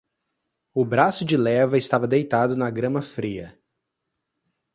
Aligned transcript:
O 0.73 0.83
braço 0.83 1.23
de 1.23 1.37
leva 1.37 1.77
estava 1.77 2.07
deitado 2.07 2.57
na 2.57 2.71
grama 2.71 3.03
fria. 3.03 3.55